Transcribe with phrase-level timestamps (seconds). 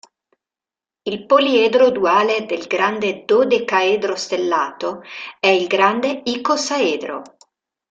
[1.09, 5.03] Il poliedro duale del grande dodecaedro stellato
[5.39, 7.21] è il grande icosaedro.